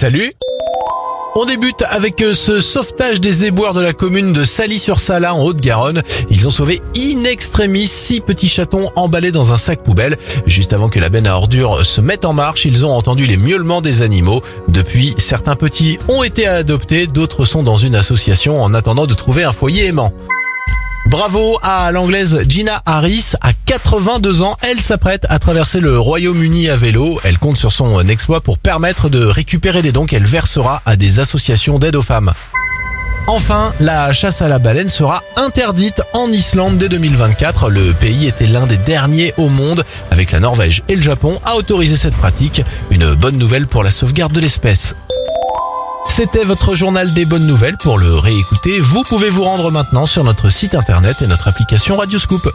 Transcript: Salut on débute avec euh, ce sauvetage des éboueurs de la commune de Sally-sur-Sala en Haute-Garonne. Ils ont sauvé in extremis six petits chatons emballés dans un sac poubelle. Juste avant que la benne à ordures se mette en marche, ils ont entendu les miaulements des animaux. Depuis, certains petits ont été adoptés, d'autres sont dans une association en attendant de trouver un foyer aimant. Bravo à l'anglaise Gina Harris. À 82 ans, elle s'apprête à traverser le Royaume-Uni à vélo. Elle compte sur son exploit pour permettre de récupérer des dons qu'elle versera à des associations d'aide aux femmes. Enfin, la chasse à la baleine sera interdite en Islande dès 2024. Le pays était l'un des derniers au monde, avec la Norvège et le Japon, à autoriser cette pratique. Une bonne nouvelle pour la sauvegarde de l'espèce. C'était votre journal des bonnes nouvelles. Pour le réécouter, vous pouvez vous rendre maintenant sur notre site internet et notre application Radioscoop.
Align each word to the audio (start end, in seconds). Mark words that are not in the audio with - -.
Salut 0.00 0.32
on 1.36 1.44
débute 1.44 1.84
avec 1.88 2.22
euh, 2.22 2.32
ce 2.32 2.60
sauvetage 2.60 3.20
des 3.20 3.44
éboueurs 3.44 3.74
de 3.74 3.80
la 3.82 3.92
commune 3.92 4.32
de 4.32 4.44
Sally-sur-Sala 4.44 5.32
en 5.34 5.42
Haute-Garonne. 5.42 6.02
Ils 6.28 6.48
ont 6.48 6.50
sauvé 6.50 6.80
in 6.96 7.22
extremis 7.24 7.86
six 7.86 8.20
petits 8.20 8.48
chatons 8.48 8.90
emballés 8.96 9.30
dans 9.30 9.52
un 9.52 9.56
sac 9.56 9.82
poubelle. 9.82 10.16
Juste 10.46 10.72
avant 10.72 10.88
que 10.88 10.98
la 10.98 11.08
benne 11.08 11.28
à 11.28 11.36
ordures 11.36 11.84
se 11.84 12.00
mette 12.00 12.24
en 12.24 12.32
marche, 12.32 12.64
ils 12.64 12.84
ont 12.84 12.92
entendu 12.92 13.26
les 13.26 13.36
miaulements 13.36 13.80
des 13.80 14.02
animaux. 14.02 14.42
Depuis, 14.68 15.14
certains 15.18 15.54
petits 15.54 15.98
ont 16.08 16.24
été 16.24 16.48
adoptés, 16.48 17.06
d'autres 17.06 17.44
sont 17.44 17.62
dans 17.62 17.76
une 17.76 17.94
association 17.94 18.60
en 18.60 18.74
attendant 18.74 19.06
de 19.06 19.14
trouver 19.14 19.44
un 19.44 19.52
foyer 19.52 19.84
aimant. 19.84 20.12
Bravo 21.10 21.58
à 21.64 21.90
l'anglaise 21.90 22.44
Gina 22.46 22.82
Harris. 22.86 23.32
À 23.40 23.52
82 23.52 24.42
ans, 24.42 24.56
elle 24.62 24.80
s'apprête 24.80 25.26
à 25.28 25.40
traverser 25.40 25.80
le 25.80 25.98
Royaume-Uni 25.98 26.70
à 26.70 26.76
vélo. 26.76 27.18
Elle 27.24 27.36
compte 27.36 27.56
sur 27.56 27.72
son 27.72 28.06
exploit 28.06 28.40
pour 28.40 28.58
permettre 28.58 29.08
de 29.08 29.24
récupérer 29.24 29.82
des 29.82 29.90
dons 29.90 30.06
qu'elle 30.06 30.24
versera 30.24 30.82
à 30.86 30.94
des 30.94 31.18
associations 31.18 31.80
d'aide 31.80 31.96
aux 31.96 32.02
femmes. 32.02 32.32
Enfin, 33.26 33.74
la 33.80 34.12
chasse 34.12 34.40
à 34.40 34.46
la 34.46 34.60
baleine 34.60 34.88
sera 34.88 35.24
interdite 35.34 36.00
en 36.12 36.28
Islande 36.28 36.78
dès 36.78 36.88
2024. 36.88 37.70
Le 37.70 37.92
pays 37.92 38.28
était 38.28 38.46
l'un 38.46 38.68
des 38.68 38.76
derniers 38.76 39.34
au 39.36 39.48
monde, 39.48 39.84
avec 40.12 40.30
la 40.30 40.38
Norvège 40.38 40.84
et 40.88 40.94
le 40.94 41.02
Japon, 41.02 41.40
à 41.44 41.56
autoriser 41.56 41.96
cette 41.96 42.16
pratique. 42.16 42.62
Une 42.92 43.14
bonne 43.14 43.36
nouvelle 43.36 43.66
pour 43.66 43.82
la 43.82 43.90
sauvegarde 43.90 44.32
de 44.32 44.40
l'espèce. 44.40 44.94
C'était 46.22 46.44
votre 46.44 46.74
journal 46.74 47.14
des 47.14 47.24
bonnes 47.24 47.46
nouvelles. 47.46 47.78
Pour 47.78 47.96
le 47.96 48.14
réécouter, 48.14 48.78
vous 48.78 49.04
pouvez 49.04 49.30
vous 49.30 49.42
rendre 49.42 49.70
maintenant 49.70 50.04
sur 50.04 50.22
notre 50.22 50.50
site 50.50 50.74
internet 50.74 51.22
et 51.22 51.26
notre 51.26 51.48
application 51.48 51.96
Radioscoop. 51.96 52.52